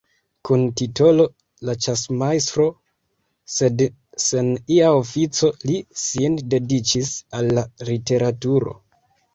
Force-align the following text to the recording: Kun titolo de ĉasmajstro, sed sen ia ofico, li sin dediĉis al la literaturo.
Kun 0.47 0.61
titolo 0.79 1.25
de 1.69 1.75
ĉasmajstro, 1.85 2.65
sed 3.57 3.85
sen 4.29 4.51
ia 4.79 4.89
ofico, 5.03 5.53
li 5.69 5.77
sin 6.07 6.43
dediĉis 6.57 7.15
al 7.41 7.57
la 7.61 7.69
literaturo. 7.95 8.79